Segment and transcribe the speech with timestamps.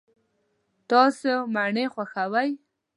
[0.89, 2.49] تاسو مڼې خوښوئ؟